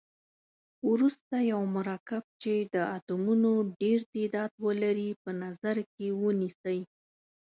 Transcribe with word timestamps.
وروسته 0.91 1.35
یو 1.51 1.61
مرکب 1.75 2.23
چې 2.41 2.53
د 2.73 2.75
اتومونو 2.95 3.51
ډیر 3.81 3.99
تعداد 4.13 4.51
ولري 4.65 5.09
په 5.23 5.31
نظر 5.43 5.75
کې 5.95 6.07
ونیسئ. 6.21 6.79